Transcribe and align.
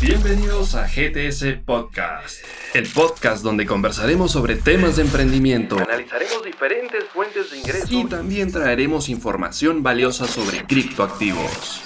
Bienvenidos 0.00 0.74
a 0.76 0.86
GTS 0.86 1.58
Podcast, 1.64 2.44
el 2.74 2.86
podcast 2.86 3.42
donde 3.42 3.66
conversaremos 3.66 4.30
sobre 4.30 4.54
temas 4.54 4.96
de 4.96 5.02
emprendimiento, 5.02 5.76
Analizaremos 5.76 6.44
diferentes 6.44 7.04
fuentes 7.12 7.50
de 7.50 7.58
ingresos. 7.58 7.90
y 7.90 8.04
también 8.04 8.52
traeremos 8.52 9.08
información 9.08 9.82
valiosa 9.82 10.26
sobre 10.28 10.64
criptoactivos. 10.64 11.82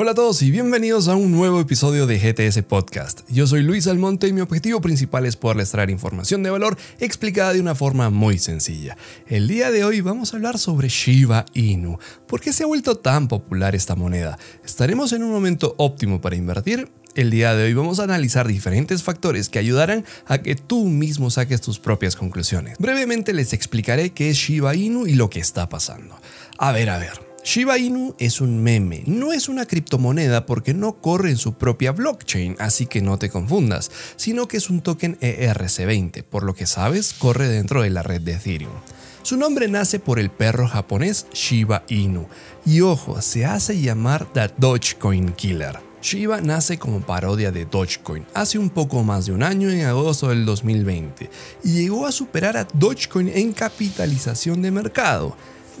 Hola 0.00 0.12
a 0.12 0.14
todos 0.14 0.42
y 0.42 0.52
bienvenidos 0.52 1.08
a 1.08 1.16
un 1.16 1.32
nuevo 1.32 1.58
episodio 1.58 2.06
de 2.06 2.20
GTS 2.20 2.62
Podcast. 2.62 3.22
Yo 3.28 3.48
soy 3.48 3.64
Luis 3.64 3.88
Almonte 3.88 4.28
y 4.28 4.32
mi 4.32 4.40
objetivo 4.40 4.80
principal 4.80 5.26
es 5.26 5.34
poderles 5.34 5.72
traer 5.72 5.90
información 5.90 6.44
de 6.44 6.50
valor 6.50 6.78
explicada 7.00 7.52
de 7.52 7.60
una 7.60 7.74
forma 7.74 8.08
muy 8.08 8.38
sencilla. 8.38 8.96
El 9.26 9.48
día 9.48 9.72
de 9.72 9.84
hoy 9.84 10.00
vamos 10.00 10.32
a 10.32 10.36
hablar 10.36 10.56
sobre 10.56 10.88
Shiba 10.88 11.46
Inu. 11.52 11.98
¿Por 12.28 12.40
qué 12.40 12.52
se 12.52 12.62
ha 12.62 12.68
vuelto 12.68 12.94
tan 12.94 13.26
popular 13.26 13.74
esta 13.74 13.96
moneda? 13.96 14.38
¿Estaremos 14.64 15.12
en 15.12 15.24
un 15.24 15.32
momento 15.32 15.74
óptimo 15.78 16.20
para 16.20 16.36
invertir? 16.36 16.88
El 17.16 17.32
día 17.32 17.56
de 17.56 17.64
hoy 17.64 17.74
vamos 17.74 17.98
a 17.98 18.04
analizar 18.04 18.46
diferentes 18.46 19.02
factores 19.02 19.48
que 19.48 19.58
ayudarán 19.58 20.04
a 20.26 20.38
que 20.38 20.54
tú 20.54 20.84
mismo 20.84 21.28
saques 21.28 21.60
tus 21.60 21.80
propias 21.80 22.14
conclusiones. 22.14 22.78
Brevemente 22.78 23.32
les 23.32 23.52
explicaré 23.52 24.10
qué 24.10 24.30
es 24.30 24.36
Shiba 24.36 24.76
Inu 24.76 25.08
y 25.08 25.14
lo 25.14 25.28
que 25.28 25.40
está 25.40 25.68
pasando. 25.68 26.20
A 26.56 26.70
ver, 26.70 26.88
a 26.88 26.98
ver. 26.98 27.27
Shiba 27.50 27.78
Inu 27.78 28.14
es 28.18 28.42
un 28.42 28.62
meme, 28.62 29.04
no 29.06 29.32
es 29.32 29.48
una 29.48 29.64
criptomoneda 29.64 30.44
porque 30.44 30.74
no 30.74 31.00
corre 31.00 31.30
en 31.30 31.38
su 31.38 31.54
propia 31.54 31.92
blockchain, 31.92 32.56
así 32.58 32.84
que 32.84 33.00
no 33.00 33.18
te 33.18 33.30
confundas, 33.30 33.90
sino 34.16 34.46
que 34.46 34.58
es 34.58 34.68
un 34.68 34.82
token 34.82 35.18
ERC20, 35.20 36.24
por 36.24 36.42
lo 36.42 36.52
que 36.54 36.66
sabes, 36.66 37.14
corre 37.14 37.48
dentro 37.48 37.80
de 37.80 37.88
la 37.88 38.02
red 38.02 38.20
de 38.20 38.32
Ethereum. 38.32 38.74
Su 39.22 39.38
nombre 39.38 39.66
nace 39.66 39.98
por 39.98 40.18
el 40.18 40.28
perro 40.28 40.68
japonés 40.68 41.26
Shiba 41.32 41.84
Inu, 41.88 42.28
y 42.66 42.82
ojo, 42.82 43.22
se 43.22 43.46
hace 43.46 43.80
llamar 43.80 44.30
The 44.30 44.50
Dogecoin 44.58 45.32
Killer. 45.32 45.78
Shiba 46.02 46.42
nace 46.42 46.78
como 46.78 47.00
parodia 47.00 47.50
de 47.50 47.64
Dogecoin 47.64 48.26
hace 48.34 48.58
un 48.58 48.68
poco 48.68 49.02
más 49.02 49.24
de 49.24 49.32
un 49.32 49.42
año 49.42 49.70
en 49.70 49.86
agosto 49.86 50.28
del 50.28 50.44
2020 50.44 51.28
y 51.64 51.72
llegó 51.72 52.06
a 52.06 52.12
superar 52.12 52.56
a 52.56 52.68
Dogecoin 52.72 53.28
en 53.28 53.52
capitalización 53.52 54.62
de 54.62 54.70
mercado 54.70 55.34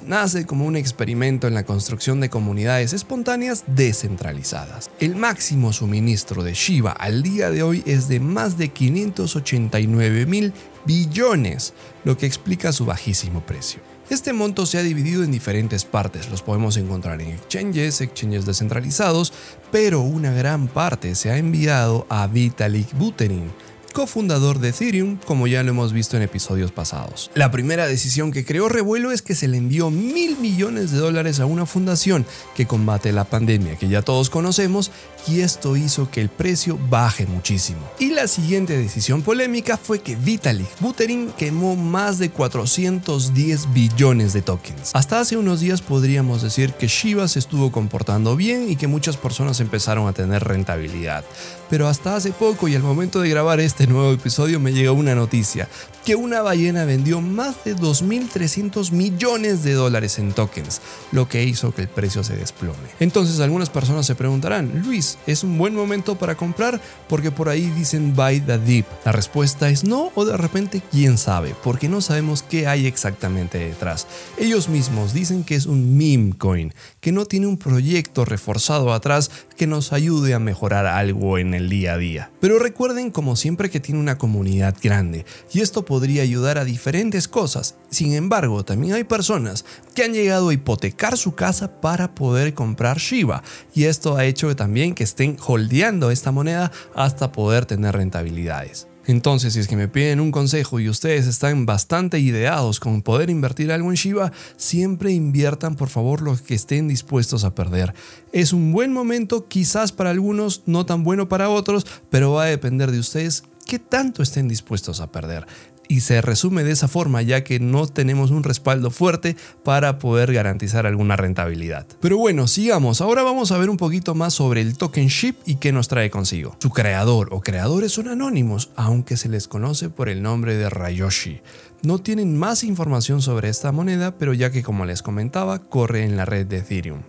nace 0.06 0.46
como 0.46 0.66
un 0.66 0.76
experimento 0.76 1.46
en 1.46 1.54
la 1.54 1.64
construcción 1.64 2.20
de 2.20 2.30
comunidades 2.30 2.92
espontáneas 2.92 3.64
descentralizadas. 3.66 4.90
El 5.00 5.16
máximo 5.16 5.72
suministro 5.72 6.42
de 6.42 6.54
Shiba 6.54 6.92
al 6.92 7.22
día 7.22 7.50
de 7.50 7.62
hoy 7.62 7.82
es 7.86 8.08
de 8.08 8.20
más 8.20 8.58
de 8.58 8.68
589 8.68 10.26
mil 10.26 10.52
billones, 10.84 11.74
lo 12.04 12.16
que 12.16 12.26
explica 12.26 12.72
su 12.72 12.86
bajísimo 12.86 13.40
precio. 13.40 13.80
Este 14.10 14.32
monto 14.32 14.64
se 14.64 14.78
ha 14.78 14.82
dividido 14.82 15.22
en 15.22 15.30
diferentes 15.30 15.84
partes, 15.84 16.30
los 16.30 16.40
podemos 16.40 16.78
encontrar 16.78 17.20
en 17.20 17.28
exchanges, 17.28 18.00
exchanges 18.00 18.46
descentralizados, 18.46 19.34
pero 19.70 20.00
una 20.00 20.32
gran 20.32 20.66
parte 20.66 21.14
se 21.14 21.30
ha 21.30 21.36
enviado 21.36 22.06
a 22.08 22.26
Vitalik 22.26 22.96
Buterin, 22.96 23.50
cofundador 23.92 24.58
de 24.58 24.70
Ethereum, 24.70 25.18
como 25.26 25.46
ya 25.46 25.62
lo 25.62 25.70
hemos 25.70 25.92
visto 25.92 26.16
en 26.16 26.22
episodios 26.22 26.72
pasados. 26.72 27.30
La 27.34 27.50
primera 27.50 27.86
decisión 27.86 28.32
que 28.32 28.44
creó 28.44 28.68
revuelo 28.68 29.12
es 29.12 29.22
que 29.22 29.34
se 29.34 29.48
le 29.48 29.56
envió 29.56 29.90
mil 29.90 30.38
millones 30.38 30.90
de 30.90 30.98
dólares 30.98 31.40
a 31.40 31.46
una 31.46 31.66
fundación 31.66 32.26
que 32.54 32.66
combate 32.66 33.12
la 33.12 33.24
pandemia 33.24 33.76
que 33.76 33.88
ya 33.88 34.02
todos 34.02 34.30
conocemos 34.30 34.90
y 35.26 35.40
esto 35.40 35.76
hizo 35.76 36.10
que 36.10 36.20
el 36.20 36.28
precio 36.28 36.78
baje 36.88 37.26
muchísimo. 37.26 37.80
Y 37.98 38.10
la 38.10 38.28
siguiente 38.28 38.76
decisión 38.76 39.22
polémica 39.22 39.76
fue 39.76 40.00
que 40.00 40.16
Vitalik 40.16 40.68
Buterin 40.80 41.32
quemó 41.36 41.76
más 41.76 42.18
de 42.18 42.30
410 42.30 43.72
billones 43.72 44.32
de 44.32 44.42
tokens. 44.42 44.90
Hasta 44.94 45.20
hace 45.20 45.36
unos 45.36 45.60
días 45.60 45.82
podríamos 45.82 46.42
decir 46.42 46.72
que 46.72 46.88
Shiba 46.88 47.28
se 47.28 47.38
estuvo 47.38 47.70
comportando 47.72 48.36
bien 48.36 48.70
y 48.70 48.76
que 48.76 48.86
muchas 48.86 49.16
personas 49.16 49.60
empezaron 49.60 50.08
a 50.08 50.12
tener 50.12 50.44
rentabilidad. 50.44 51.24
Pero 51.68 51.88
hasta 51.88 52.16
hace 52.16 52.32
poco 52.32 52.68
y 52.68 52.74
al 52.74 52.82
momento 52.82 53.20
de 53.20 53.28
grabar 53.28 53.60
este 53.60 53.77
nuevo 53.86 54.12
episodio 54.12 54.58
me 54.60 54.72
llegó 54.72 54.94
una 54.94 55.14
noticia, 55.14 55.68
que 56.04 56.16
una 56.16 56.40
ballena 56.42 56.84
vendió 56.84 57.20
más 57.20 57.64
de 57.64 57.76
2.300 57.76 58.92
millones 58.92 59.62
de 59.62 59.74
dólares 59.74 60.18
en 60.18 60.32
tokens, 60.32 60.80
lo 61.12 61.28
que 61.28 61.44
hizo 61.44 61.74
que 61.74 61.82
el 61.82 61.88
precio 61.88 62.24
se 62.24 62.36
desplome. 62.36 62.88
Entonces 62.98 63.40
algunas 63.40 63.70
personas 63.70 64.06
se 64.06 64.14
preguntarán, 64.14 64.82
Luis, 64.84 65.18
¿es 65.26 65.44
un 65.44 65.58
buen 65.58 65.74
momento 65.74 66.16
para 66.16 66.34
comprar? 66.34 66.80
Porque 67.08 67.30
por 67.30 67.48
ahí 67.48 67.70
dicen 67.76 68.14
buy 68.16 68.40
the 68.40 68.58
dip. 68.58 68.86
La 69.04 69.12
respuesta 69.12 69.68
es 69.68 69.84
no 69.84 70.10
o 70.14 70.24
de 70.24 70.36
repente 70.36 70.82
quién 70.90 71.18
sabe, 71.18 71.54
porque 71.62 71.88
no 71.88 72.00
sabemos 72.00 72.42
qué 72.48 72.66
hay 72.66 72.86
exactamente 72.86 73.58
detrás. 73.58 74.06
Ellos 74.38 74.68
mismos 74.68 75.12
dicen 75.12 75.44
que 75.44 75.54
es 75.54 75.66
un 75.66 75.96
meme 75.96 76.36
coin, 76.36 76.74
que 77.00 77.12
no 77.12 77.26
tiene 77.26 77.46
un 77.46 77.58
proyecto 77.58 78.24
reforzado 78.24 78.92
atrás 78.92 79.30
que 79.56 79.66
nos 79.66 79.92
ayude 79.92 80.34
a 80.34 80.38
mejorar 80.38 80.86
algo 80.86 81.38
en 81.38 81.54
el 81.54 81.68
día 81.68 81.94
a 81.94 81.98
día. 81.98 82.30
Pero 82.40 82.58
recuerden 82.58 83.10
como 83.10 83.36
siempre 83.36 83.70
que 83.70 83.80
tiene 83.80 84.00
una 84.00 84.18
comunidad 84.18 84.76
grande 84.82 85.26
y 85.52 85.60
esto 85.60 85.84
podría 85.84 86.22
ayudar 86.22 86.58
a 86.58 86.64
diferentes 86.64 87.28
cosas. 87.28 87.76
Sin 87.90 88.14
embargo, 88.14 88.64
también 88.64 88.94
hay 88.94 89.04
personas 89.04 89.64
que 89.94 90.04
han 90.04 90.12
llegado 90.12 90.48
a 90.48 90.54
hipotecar 90.54 91.16
su 91.16 91.34
casa 91.34 91.80
para 91.80 92.14
poder 92.14 92.54
comprar 92.54 92.98
Shiba 92.98 93.42
y 93.74 93.84
esto 93.84 94.16
ha 94.16 94.24
hecho 94.24 94.54
también 94.56 94.94
que 94.94 95.04
estén 95.04 95.36
holdeando 95.44 96.10
esta 96.10 96.32
moneda 96.32 96.72
hasta 96.94 97.32
poder 97.32 97.66
tener 97.66 97.94
rentabilidades. 97.94 98.88
Entonces, 99.08 99.54
si 99.54 99.60
es 99.60 99.68
que 99.68 99.76
me 99.76 99.88
piden 99.88 100.20
un 100.20 100.30
consejo 100.30 100.80
y 100.80 100.88
ustedes 100.90 101.26
están 101.26 101.64
bastante 101.64 102.20
ideados 102.20 102.78
con 102.78 103.00
poder 103.00 103.30
invertir 103.30 103.72
algo 103.72 103.88
en 103.88 103.96
Shiba, 103.96 104.32
siempre 104.58 105.12
inviertan 105.12 105.76
por 105.76 105.88
favor 105.88 106.20
los 106.20 106.42
que 106.42 106.54
estén 106.54 106.88
dispuestos 106.88 107.42
a 107.42 107.54
perder. 107.54 107.94
Es 108.32 108.52
un 108.52 108.70
buen 108.70 108.92
momento, 108.92 109.48
quizás 109.48 109.92
para 109.92 110.10
algunos, 110.10 110.62
no 110.66 110.84
tan 110.84 111.04
bueno 111.04 111.26
para 111.26 111.48
otros, 111.48 111.86
pero 112.10 112.32
va 112.32 112.42
a 112.44 112.48
depender 112.48 112.90
de 112.90 112.98
ustedes 112.98 113.44
qué 113.64 113.78
tanto 113.78 114.22
estén 114.22 114.46
dispuestos 114.46 115.00
a 115.00 115.10
perder 115.10 115.46
y 115.88 116.00
se 116.00 116.20
resume 116.20 116.64
de 116.64 116.72
esa 116.72 116.86
forma 116.86 117.22
ya 117.22 117.42
que 117.42 117.58
no 117.58 117.86
tenemos 117.86 118.30
un 118.30 118.44
respaldo 118.44 118.90
fuerte 118.90 119.36
para 119.64 119.98
poder 119.98 120.32
garantizar 120.32 120.86
alguna 120.86 121.16
rentabilidad. 121.16 121.86
Pero 122.00 122.18
bueno, 122.18 122.46
sigamos, 122.46 123.00
ahora 123.00 123.22
vamos 123.22 123.50
a 123.50 123.58
ver 123.58 123.70
un 123.70 123.76
poquito 123.76 124.14
más 124.14 124.34
sobre 124.34 124.60
el 124.60 124.76
token 124.76 125.08
SHIB 125.08 125.36
y 125.46 125.56
qué 125.56 125.72
nos 125.72 125.88
trae 125.88 126.10
consigo. 126.10 126.56
Su 126.60 126.70
creador 126.70 127.28
o 127.32 127.40
creadores 127.40 127.92
son 127.92 128.08
anónimos, 128.08 128.70
aunque 128.76 129.16
se 129.16 129.28
les 129.28 129.48
conoce 129.48 129.90
por 129.90 130.08
el 130.08 130.22
nombre 130.22 130.56
de 130.56 130.70
Rayoshi. 130.70 131.40
No 131.82 131.98
tienen 131.98 132.36
más 132.36 132.64
información 132.64 133.22
sobre 133.22 133.48
esta 133.48 133.72
moneda, 133.72 134.16
pero 134.18 134.34
ya 134.34 134.50
que 134.50 134.62
como 134.62 134.84
les 134.84 135.02
comentaba, 135.02 135.60
corre 135.60 136.04
en 136.04 136.16
la 136.16 136.24
red 136.24 136.46
de 136.46 136.58
Ethereum. 136.58 137.02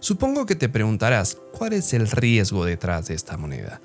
Supongo 0.00 0.46
que 0.46 0.54
te 0.54 0.68
preguntarás, 0.68 1.38
¿cuál 1.52 1.72
es 1.72 1.92
el 1.92 2.08
riesgo 2.08 2.64
detrás 2.64 3.08
de 3.08 3.14
esta 3.14 3.36
moneda? 3.36 3.80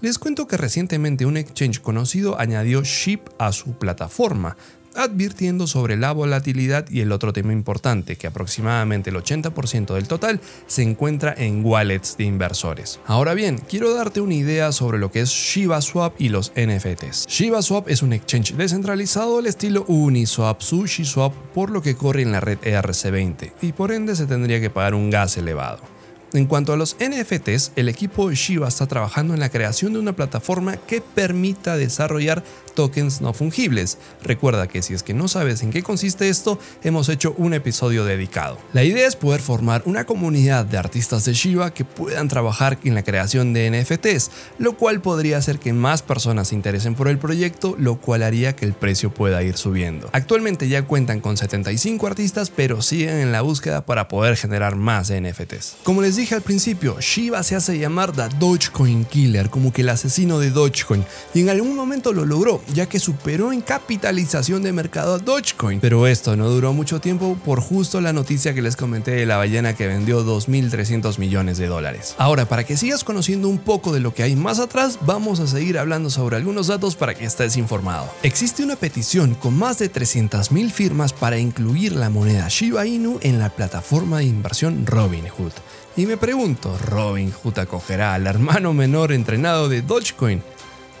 Les 0.00 0.18
cuento 0.18 0.46
que 0.46 0.56
recientemente 0.56 1.26
un 1.26 1.36
exchange 1.36 1.80
conocido 1.80 2.38
añadió 2.38 2.82
SHIB 2.82 3.20
a 3.38 3.50
su 3.50 3.72
plataforma, 3.72 4.56
advirtiendo 4.94 5.66
sobre 5.66 5.96
la 5.96 6.12
volatilidad 6.12 6.88
y 6.88 7.00
el 7.00 7.10
otro 7.10 7.32
tema 7.32 7.52
importante, 7.52 8.14
que 8.14 8.28
aproximadamente 8.28 9.10
el 9.10 9.16
80% 9.16 9.94
del 9.94 10.06
total 10.06 10.40
se 10.68 10.82
encuentra 10.82 11.34
en 11.36 11.64
wallets 11.64 12.16
de 12.16 12.24
inversores. 12.24 13.00
Ahora 13.06 13.34
bien, 13.34 13.58
quiero 13.68 13.92
darte 13.92 14.20
una 14.20 14.34
idea 14.34 14.70
sobre 14.70 14.98
lo 14.98 15.10
que 15.10 15.20
es 15.20 15.30
Shiba 15.30 15.80
Swap 15.80 16.14
y 16.20 16.28
los 16.28 16.52
NFTs. 16.54 17.26
Shiba 17.26 17.60
Swap 17.62 17.88
es 17.88 18.02
un 18.02 18.12
exchange 18.12 18.54
descentralizado 18.54 19.38
al 19.38 19.46
estilo 19.46 19.84
Uniswap, 19.88 20.60
SushiSwap, 20.60 21.34
por 21.54 21.70
lo 21.70 21.82
que 21.82 21.96
corre 21.96 22.22
en 22.22 22.30
la 22.30 22.40
red 22.40 22.58
ERC20 22.60 23.52
y 23.62 23.72
por 23.72 23.90
ende 23.90 24.14
se 24.14 24.26
tendría 24.26 24.60
que 24.60 24.70
pagar 24.70 24.94
un 24.94 25.10
gas 25.10 25.36
elevado. 25.38 25.97
En 26.34 26.44
cuanto 26.44 26.74
a 26.74 26.76
los 26.76 26.96
NFTs, 27.00 27.72
el 27.76 27.88
equipo 27.88 28.28
de 28.28 28.34
Shiba 28.34 28.68
está 28.68 28.86
trabajando 28.86 29.32
en 29.32 29.40
la 29.40 29.48
creación 29.48 29.94
de 29.94 29.98
una 29.98 30.12
plataforma 30.12 30.76
que 30.76 31.00
permita 31.00 31.78
desarrollar 31.78 32.44
tokens 32.78 33.20
no 33.20 33.32
fungibles. 33.32 33.98
Recuerda 34.22 34.68
que 34.68 34.82
si 34.82 34.94
es 34.94 35.02
que 35.02 35.12
no 35.12 35.26
sabes 35.26 35.64
en 35.64 35.72
qué 35.72 35.82
consiste 35.82 36.28
esto, 36.28 36.60
hemos 36.84 37.08
hecho 37.08 37.34
un 37.36 37.52
episodio 37.52 38.04
dedicado. 38.04 38.56
La 38.72 38.84
idea 38.84 39.08
es 39.08 39.16
poder 39.16 39.40
formar 39.40 39.82
una 39.84 40.06
comunidad 40.06 40.64
de 40.64 40.78
artistas 40.78 41.24
de 41.24 41.32
Shiba 41.32 41.74
que 41.74 41.84
puedan 41.84 42.28
trabajar 42.28 42.78
en 42.84 42.94
la 42.94 43.02
creación 43.02 43.52
de 43.52 43.68
NFTs, 43.68 44.30
lo 44.58 44.76
cual 44.76 45.00
podría 45.00 45.38
hacer 45.38 45.58
que 45.58 45.72
más 45.72 46.02
personas 46.02 46.48
se 46.48 46.54
interesen 46.54 46.94
por 46.94 47.08
el 47.08 47.18
proyecto, 47.18 47.74
lo 47.80 47.96
cual 47.96 48.22
haría 48.22 48.54
que 48.54 48.64
el 48.64 48.74
precio 48.74 49.12
pueda 49.12 49.42
ir 49.42 49.56
subiendo. 49.56 50.08
Actualmente 50.12 50.68
ya 50.68 50.82
cuentan 50.82 51.18
con 51.18 51.36
75 51.36 52.06
artistas, 52.06 52.50
pero 52.54 52.80
siguen 52.80 53.16
en 53.16 53.32
la 53.32 53.40
búsqueda 53.40 53.84
para 53.84 54.06
poder 54.06 54.36
generar 54.36 54.76
más 54.76 55.10
NFTs. 55.10 55.78
Como 55.82 56.00
les 56.00 56.14
dije 56.14 56.36
al 56.36 56.42
principio, 56.42 57.00
Shiba 57.00 57.42
se 57.42 57.56
hace 57.56 57.76
llamar 57.76 58.12
The 58.12 58.28
Dogecoin 58.38 59.04
Killer, 59.04 59.50
como 59.50 59.72
que 59.72 59.82
el 59.82 59.88
asesino 59.88 60.38
de 60.38 60.52
Dogecoin, 60.52 61.04
y 61.34 61.40
en 61.40 61.48
algún 61.48 61.74
momento 61.74 62.12
lo 62.12 62.24
logró. 62.24 62.62
Ya 62.72 62.88
que 62.88 62.98
superó 62.98 63.52
en 63.52 63.60
capitalización 63.60 64.62
de 64.62 64.72
mercado 64.72 65.14
a 65.14 65.18
Dogecoin. 65.18 65.80
Pero 65.80 66.06
esto 66.06 66.36
no 66.36 66.48
duró 66.50 66.72
mucho 66.72 67.00
tiempo 67.00 67.36
por 67.44 67.60
justo 67.60 68.00
la 68.00 68.12
noticia 68.12 68.54
que 68.54 68.62
les 68.62 68.76
comenté 68.76 69.12
de 69.12 69.26
la 69.26 69.36
ballena 69.36 69.74
que 69.74 69.86
vendió 69.86 70.24
2.300 70.24 71.18
millones 71.18 71.58
de 71.58 71.66
dólares. 71.66 72.14
Ahora, 72.18 72.46
para 72.46 72.64
que 72.64 72.76
sigas 72.76 73.04
conociendo 73.04 73.48
un 73.48 73.58
poco 73.58 73.92
de 73.92 74.00
lo 74.00 74.14
que 74.14 74.22
hay 74.22 74.36
más 74.36 74.58
atrás, 74.58 74.98
vamos 75.02 75.40
a 75.40 75.46
seguir 75.46 75.78
hablando 75.78 76.10
sobre 76.10 76.36
algunos 76.36 76.66
datos 76.66 76.96
para 76.96 77.14
que 77.14 77.24
estés 77.24 77.56
informado. 77.56 78.10
Existe 78.22 78.62
una 78.62 78.76
petición 78.76 79.34
con 79.34 79.56
más 79.56 79.78
de 79.78 79.92
300.000 79.92 80.70
firmas 80.70 81.12
para 81.12 81.38
incluir 81.38 81.92
la 81.92 82.10
moneda 82.10 82.48
Shiba 82.48 82.86
Inu 82.86 83.18
en 83.22 83.38
la 83.38 83.50
plataforma 83.50 84.18
de 84.18 84.24
inversión 84.24 84.86
Robinhood. 84.86 85.52
Y 85.96 86.06
me 86.06 86.16
pregunto, 86.16 86.76
¿Robinhood 86.78 87.58
acogerá 87.58 88.14
al 88.14 88.26
hermano 88.26 88.72
menor 88.72 89.12
entrenado 89.12 89.68
de 89.68 89.82
Dogecoin? 89.82 90.42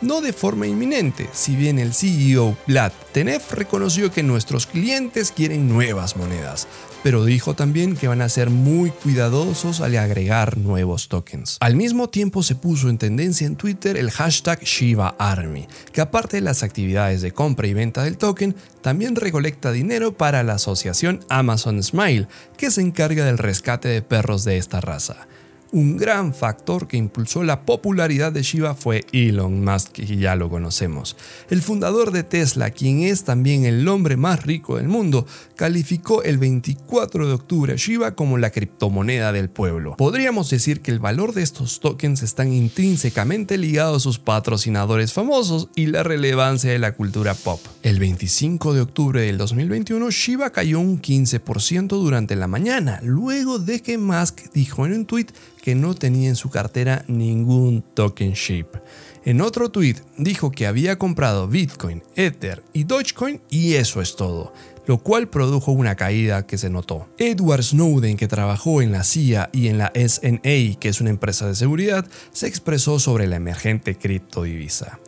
No 0.00 0.20
de 0.20 0.32
forma 0.32 0.66
inminente, 0.66 1.28
si 1.32 1.56
bien 1.56 1.78
el 1.78 1.94
CEO 1.94 2.56
Vlad 2.66 2.92
Tenev 3.12 3.42
reconoció 3.50 4.12
que 4.12 4.22
nuestros 4.22 4.66
clientes 4.66 5.32
quieren 5.32 5.68
nuevas 5.68 6.16
monedas, 6.16 6.68
pero 7.02 7.24
dijo 7.24 7.54
también 7.54 7.96
que 7.96 8.08
van 8.08 8.22
a 8.22 8.28
ser 8.28 8.50
muy 8.50 8.90
cuidadosos 8.90 9.80
al 9.80 9.96
agregar 9.96 10.58
nuevos 10.58 11.08
tokens. 11.08 11.56
Al 11.60 11.76
mismo 11.76 12.08
tiempo 12.08 12.42
se 12.42 12.54
puso 12.54 12.88
en 12.88 12.98
tendencia 12.98 13.46
en 13.46 13.56
Twitter 13.56 13.96
el 13.96 14.10
hashtag 14.10 14.62
Shiba 14.62 15.14
Army, 15.18 15.66
que 15.92 16.00
aparte 16.00 16.38
de 16.38 16.42
las 16.42 16.62
actividades 16.62 17.22
de 17.22 17.32
compra 17.32 17.66
y 17.66 17.74
venta 17.74 18.04
del 18.04 18.18
token, 18.18 18.56
también 18.82 19.16
recolecta 19.16 19.72
dinero 19.72 20.16
para 20.16 20.42
la 20.42 20.54
asociación 20.54 21.24
Amazon 21.28 21.82
Smile, 21.82 22.28
que 22.56 22.70
se 22.70 22.80
encarga 22.80 23.24
del 23.24 23.38
rescate 23.38 23.88
de 23.88 24.02
perros 24.02 24.44
de 24.44 24.58
esta 24.58 24.80
raza. 24.80 25.26
Un 25.70 25.98
gran 25.98 26.32
factor 26.32 26.88
que 26.88 26.96
impulsó 26.96 27.44
la 27.44 27.66
popularidad 27.66 28.32
de 28.32 28.42
Shiba 28.42 28.74
fue 28.74 29.04
Elon 29.12 29.62
Musk, 29.62 29.92
que 29.92 30.16
ya 30.16 30.34
lo 30.34 30.48
conocemos. 30.48 31.14
El 31.50 31.60
fundador 31.60 32.10
de 32.10 32.22
Tesla, 32.22 32.70
quien 32.70 33.00
es 33.00 33.24
también 33.24 33.66
el 33.66 33.86
hombre 33.86 34.16
más 34.16 34.46
rico 34.46 34.78
del 34.78 34.88
mundo, 34.88 35.26
calificó 35.56 36.22
el 36.22 36.38
24 36.38 37.26
de 37.26 37.34
octubre 37.34 37.74
a 37.74 37.76
Shiba 37.76 38.14
como 38.14 38.38
la 38.38 38.48
criptomoneda 38.48 39.30
del 39.32 39.50
pueblo. 39.50 39.94
Podríamos 39.98 40.48
decir 40.48 40.80
que 40.80 40.90
el 40.90 41.00
valor 41.00 41.34
de 41.34 41.42
estos 41.42 41.80
tokens 41.80 42.22
están 42.22 42.50
intrínsecamente 42.50 43.58
ligados 43.58 43.96
a 43.96 44.04
sus 44.04 44.18
patrocinadores 44.18 45.12
famosos 45.12 45.68
y 45.76 45.86
la 45.86 46.02
relevancia 46.02 46.72
de 46.72 46.78
la 46.78 46.92
cultura 46.92 47.34
pop. 47.34 47.60
El 47.82 47.98
25 47.98 48.72
de 48.72 48.80
octubre 48.80 49.20
del 49.20 49.36
2021, 49.36 50.10
Shiba 50.10 50.50
cayó 50.50 50.80
un 50.80 51.02
15% 51.02 51.88
durante 51.88 52.36
la 52.36 52.46
mañana, 52.46 53.00
luego 53.02 53.58
de 53.58 53.82
que 53.82 53.98
Musk 53.98 54.50
dijo 54.54 54.86
en 54.86 54.92
un 54.94 55.04
tweet 55.04 55.26
que 55.68 55.74
no 55.74 55.94
tenía 55.94 56.30
en 56.30 56.34
su 56.34 56.48
cartera 56.48 57.04
ningún 57.08 57.84
token 57.92 58.32
ship. 58.32 58.68
En 59.26 59.42
otro 59.42 59.68
tweet 59.68 59.96
dijo 60.16 60.50
que 60.50 60.66
había 60.66 60.96
comprado 60.96 61.46
Bitcoin, 61.46 62.02
Ether 62.16 62.62
y 62.72 62.84
Dogecoin 62.84 63.42
y 63.50 63.74
eso 63.74 64.00
es 64.00 64.16
todo, 64.16 64.54
lo 64.86 64.96
cual 64.96 65.28
produjo 65.28 65.72
una 65.72 65.94
caída 65.94 66.46
que 66.46 66.56
se 66.56 66.70
notó. 66.70 67.06
Edward 67.18 67.64
Snowden, 67.64 68.16
que 68.16 68.28
trabajó 68.28 68.80
en 68.80 68.92
la 68.92 69.04
CIA 69.04 69.50
y 69.52 69.68
en 69.68 69.76
la 69.76 69.92
SNA, 69.94 70.78
que 70.80 70.88
es 70.88 71.02
una 71.02 71.10
empresa 71.10 71.46
de 71.46 71.54
seguridad, 71.54 72.06
se 72.32 72.46
expresó 72.46 72.98
sobre 72.98 73.26
la 73.26 73.36
emergente 73.36 73.94
criptodivisa. 73.94 74.98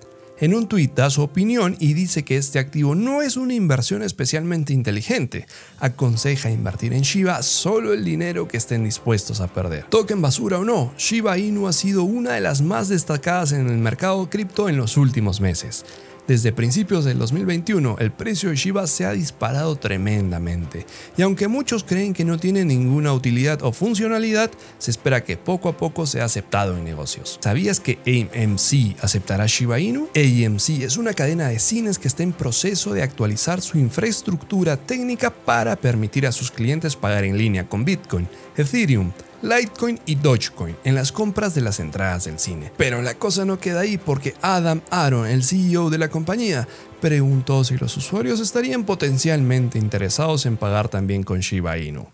En 0.40 0.54
un 0.54 0.68
tuit 0.68 0.94
da 0.94 1.10
su 1.10 1.20
opinión 1.20 1.76
y 1.80 1.92
dice 1.92 2.24
que 2.24 2.38
este 2.38 2.58
activo 2.58 2.94
no 2.94 3.20
es 3.20 3.36
una 3.36 3.52
inversión 3.52 4.02
especialmente 4.02 4.72
inteligente. 4.72 5.46
Aconseja 5.80 6.50
invertir 6.50 6.94
en 6.94 7.02
Shiba 7.02 7.42
solo 7.42 7.92
el 7.92 8.06
dinero 8.06 8.48
que 8.48 8.56
estén 8.56 8.82
dispuestos 8.82 9.42
a 9.42 9.48
perder. 9.48 9.84
Token 9.90 10.22
basura 10.22 10.58
o 10.58 10.64
no, 10.64 10.94
Shiba 10.96 11.36
Inu 11.36 11.68
ha 11.68 11.74
sido 11.74 12.04
una 12.04 12.32
de 12.32 12.40
las 12.40 12.62
más 12.62 12.88
destacadas 12.88 13.52
en 13.52 13.68
el 13.68 13.76
mercado 13.76 14.30
cripto 14.30 14.70
en 14.70 14.78
los 14.78 14.96
últimos 14.96 15.42
meses. 15.42 15.84
Desde 16.30 16.52
principios 16.52 17.04
del 17.04 17.18
2021, 17.18 17.96
el 17.98 18.12
precio 18.12 18.50
de 18.50 18.54
Shiba 18.54 18.86
se 18.86 19.04
ha 19.04 19.10
disparado 19.10 19.74
tremendamente, 19.74 20.86
y 21.16 21.22
aunque 21.22 21.48
muchos 21.48 21.82
creen 21.82 22.14
que 22.14 22.24
no 22.24 22.38
tiene 22.38 22.64
ninguna 22.64 23.12
utilidad 23.12 23.64
o 23.64 23.72
funcionalidad, 23.72 24.48
se 24.78 24.92
espera 24.92 25.24
que 25.24 25.36
poco 25.36 25.68
a 25.68 25.76
poco 25.76 26.06
sea 26.06 26.26
aceptado 26.26 26.76
en 26.76 26.84
negocios. 26.84 27.40
¿Sabías 27.42 27.80
que 27.80 27.98
AMC 28.06 29.02
aceptará 29.02 29.46
Shiba 29.46 29.80
Inu? 29.80 30.08
AMC 30.14 30.84
es 30.84 30.98
una 30.98 31.14
cadena 31.14 31.48
de 31.48 31.58
cines 31.58 31.98
que 31.98 32.06
está 32.06 32.22
en 32.22 32.32
proceso 32.32 32.92
de 32.92 33.02
actualizar 33.02 33.60
su 33.60 33.78
infraestructura 33.78 34.76
técnica 34.76 35.30
para 35.30 35.74
permitir 35.74 36.28
a 36.28 36.32
sus 36.32 36.52
clientes 36.52 36.94
pagar 36.94 37.24
en 37.24 37.38
línea 37.38 37.68
con 37.68 37.84
Bitcoin, 37.84 38.28
Ethereum, 38.56 39.10
Litecoin 39.42 40.00
y 40.06 40.16
Dogecoin 40.16 40.76
en 40.84 40.94
las 40.94 41.12
compras 41.12 41.54
de 41.54 41.62
las 41.62 41.80
entradas 41.80 42.24
del 42.24 42.38
cine. 42.38 42.72
Pero 42.76 43.00
la 43.02 43.14
cosa 43.14 43.44
no 43.44 43.58
queda 43.58 43.80
ahí 43.80 43.98
porque 43.98 44.34
Adam 44.42 44.82
Aaron, 44.90 45.26
el 45.26 45.44
CEO 45.44 45.90
de 45.90 45.98
la 45.98 46.08
compañía, 46.08 46.68
preguntó 47.00 47.64
si 47.64 47.76
los 47.78 47.96
usuarios 47.96 48.40
estarían 48.40 48.84
potencialmente 48.84 49.78
interesados 49.78 50.46
en 50.46 50.56
pagar 50.56 50.88
también 50.88 51.22
con 51.22 51.40
Shiba 51.40 51.78
Inu. 51.78 52.06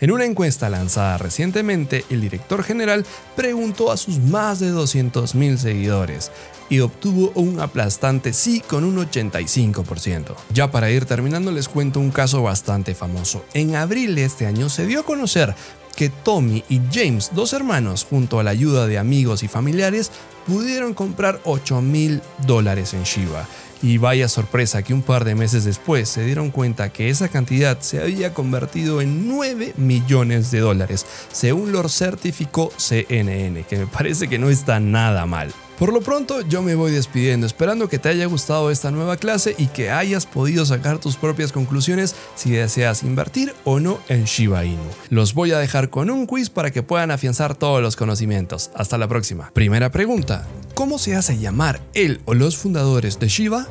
En 0.00 0.10
una 0.10 0.24
encuesta 0.24 0.68
lanzada 0.68 1.18
recientemente, 1.18 2.04
el 2.10 2.20
director 2.20 2.64
general 2.64 3.06
preguntó 3.36 3.92
a 3.92 3.96
sus 3.96 4.18
más 4.18 4.58
de 4.58 4.72
200.000 4.72 5.56
seguidores 5.56 6.32
y 6.68 6.80
obtuvo 6.80 7.30
un 7.36 7.60
aplastante 7.60 8.32
sí 8.32 8.60
con 8.60 8.84
un 8.84 8.96
85%. 8.96 10.34
Ya 10.52 10.72
para 10.72 10.90
ir 10.90 11.04
terminando 11.04 11.52
les 11.52 11.68
cuento 11.68 12.00
un 12.00 12.10
caso 12.10 12.42
bastante 12.42 12.94
famoso. 12.94 13.44
En 13.54 13.76
abril 13.76 14.16
de 14.16 14.24
este 14.24 14.46
año 14.46 14.68
se 14.68 14.86
dio 14.86 15.00
a 15.00 15.04
conocer 15.04 15.54
que 15.94 16.10
Tommy 16.10 16.64
y 16.68 16.80
James, 16.92 17.30
dos 17.34 17.52
hermanos, 17.52 18.06
junto 18.08 18.38
a 18.38 18.42
la 18.42 18.50
ayuda 18.50 18.86
de 18.86 18.98
amigos 18.98 19.42
y 19.42 19.48
familiares, 19.48 20.10
pudieron 20.46 20.94
comprar 20.94 21.40
8 21.44 21.80
mil 21.80 22.20
dólares 22.46 22.94
en 22.94 23.04
Shiba. 23.04 23.46
Y 23.82 23.98
vaya 23.98 24.28
sorpresa 24.28 24.82
que 24.82 24.94
un 24.94 25.02
par 25.02 25.24
de 25.24 25.34
meses 25.34 25.64
después 25.64 26.08
se 26.08 26.24
dieron 26.24 26.50
cuenta 26.50 26.90
que 26.90 27.10
esa 27.10 27.28
cantidad 27.28 27.78
se 27.80 28.00
había 28.00 28.32
convertido 28.32 29.02
en 29.02 29.28
9 29.28 29.74
millones 29.76 30.50
de 30.50 30.60
dólares, 30.60 31.04
según 31.32 31.72
lo 31.72 31.86
certificó 31.88 32.72
CNN, 32.78 33.64
que 33.64 33.76
me 33.76 33.86
parece 33.86 34.28
que 34.28 34.38
no 34.38 34.48
está 34.48 34.80
nada 34.80 35.26
mal. 35.26 35.52
Por 35.78 35.92
lo 35.92 36.00
pronto 36.00 36.40
yo 36.42 36.62
me 36.62 36.76
voy 36.76 36.92
despidiendo, 36.92 37.46
esperando 37.46 37.88
que 37.88 37.98
te 37.98 38.08
haya 38.08 38.26
gustado 38.26 38.70
esta 38.70 38.92
nueva 38.92 39.16
clase 39.16 39.56
y 39.58 39.66
que 39.66 39.90
hayas 39.90 40.24
podido 40.24 40.64
sacar 40.64 40.98
tus 40.98 41.16
propias 41.16 41.50
conclusiones 41.50 42.14
si 42.36 42.52
deseas 42.52 43.02
invertir 43.02 43.52
o 43.64 43.80
no 43.80 43.98
en 44.08 44.24
Shiba 44.24 44.64
Inu. 44.64 44.82
Los 45.10 45.34
voy 45.34 45.50
a 45.50 45.58
dejar 45.58 45.90
con 45.90 46.10
un 46.10 46.26
quiz 46.26 46.48
para 46.48 46.70
que 46.70 46.84
puedan 46.84 47.10
afianzar 47.10 47.56
todos 47.56 47.82
los 47.82 47.96
conocimientos. 47.96 48.70
Hasta 48.74 48.98
la 48.98 49.08
próxima. 49.08 49.50
Primera 49.52 49.90
pregunta. 49.90 50.46
¿Cómo 50.74 50.98
se 50.98 51.16
hace 51.16 51.38
llamar 51.38 51.80
él 51.92 52.20
o 52.24 52.34
los 52.34 52.56
fundadores 52.56 53.18
de 53.18 53.28
Shiba? 53.28 53.66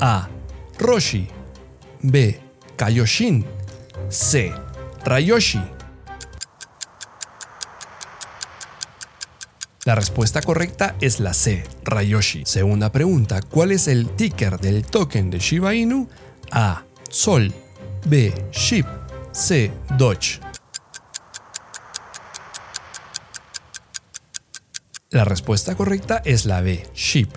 A. 0.00 0.28
Roshi. 0.78 1.28
B. 2.00 2.40
Kaioshin. 2.76 3.44
C. 4.08 4.52
Rayoshi. 5.04 5.60
La 9.88 9.94
respuesta 9.94 10.42
correcta 10.42 10.96
es 11.00 11.18
la 11.18 11.32
C, 11.32 11.64
Rayoshi. 11.82 12.42
Segunda 12.44 12.92
pregunta, 12.92 13.40
¿cuál 13.40 13.72
es 13.72 13.88
el 13.88 14.10
ticker 14.10 14.60
del 14.60 14.84
token 14.84 15.30
de 15.30 15.38
Shiba 15.38 15.74
Inu? 15.74 16.06
A, 16.50 16.84
Sol, 17.08 17.54
B, 18.04 18.34
SHIB, 18.50 18.84
C, 19.32 19.72
Doge. 19.96 20.40
La 25.08 25.24
respuesta 25.24 25.74
correcta 25.74 26.20
es 26.22 26.44
la 26.44 26.60
B, 26.60 26.86
SHIB. 26.92 27.28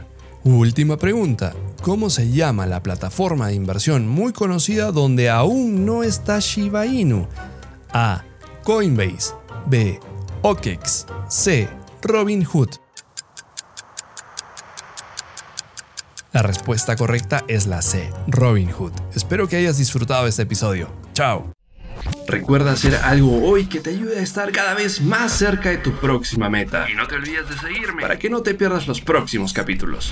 Última 0.43 0.97
pregunta, 0.97 1.53
¿cómo 1.81 2.09
se 2.09 2.31
llama 2.31 2.65
la 2.65 2.83
plataforma 2.83 3.47
de 3.47 3.53
inversión 3.53 4.09
muy 4.09 4.33
conocida 4.33 4.91
donde 4.91 5.29
aún 5.29 5.85
no 5.85 6.03
está 6.03 6.39
Shiba 6.39 6.85
Inu? 6.85 7.29
A, 7.93 8.25
Coinbase, 8.65 9.35
B, 9.67 10.01
OKEX, 10.41 11.05
C, 11.29 11.69
Robin 12.03 12.43
Hood. 12.43 12.70
La 16.34 16.41
respuesta 16.41 16.96
correcta 16.96 17.43
es 17.48 17.67
la 17.67 17.81
C, 17.81 18.10
Robin 18.27 18.72
Hood. 18.72 18.93
Espero 19.13 19.48
que 19.48 19.58
hayas 19.58 19.77
disfrutado 19.77 20.25
este 20.27 20.43
episodio. 20.43 20.89
Chao. 21.13 21.53
Recuerda 22.27 22.72
hacer 22.72 22.96
algo 22.96 23.43
hoy 23.48 23.65
que 23.65 23.79
te 23.81 23.91
ayude 23.91 24.17
a 24.17 24.22
estar 24.22 24.51
cada 24.51 24.74
vez 24.74 25.01
más 25.01 25.31
cerca 25.31 25.70
de 25.70 25.77
tu 25.77 25.91
próxima 25.93 26.50
meta. 26.50 26.89
Y 26.89 26.96
no 26.96 27.05
te 27.05 27.15
olvides 27.15 27.48
de 27.50 27.58
seguirme 27.58 28.01
Para 28.01 28.17
que 28.17 28.29
no 28.29 28.41
te 28.41 28.55
pierdas 28.55 28.88
los 28.88 29.01
próximos 29.01 29.53
capítulos. 29.53 30.12